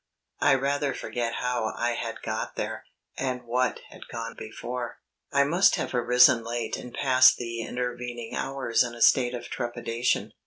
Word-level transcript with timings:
I 0.39 0.55
rather 0.55 0.95
forget 0.95 1.35
how 1.41 1.75
I 1.77 1.91
had 1.91 2.23
got 2.23 2.55
there, 2.55 2.85
and 3.19 3.43
what 3.43 3.81
had 3.91 4.07
gone 4.11 4.33
before. 4.35 4.97
I 5.31 5.43
must 5.43 5.75
have 5.75 5.93
arisen 5.93 6.43
late 6.43 6.75
and 6.75 6.91
passed 6.91 7.37
the 7.37 7.61
intervening 7.61 8.33
hours 8.35 8.81
in 8.81 8.95
a 8.95 9.01
state 9.03 9.35
of 9.35 9.43
trepidation. 9.49 10.31